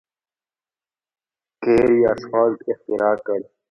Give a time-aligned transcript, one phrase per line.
[1.63, 3.39] قیر یا سفالټ اختراع کړ.